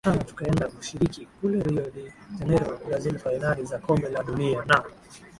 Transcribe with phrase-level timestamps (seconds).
[0.07, 4.83] aa tukaenda kushiriki kule rio de janero brazil fainali za kombe la dunia na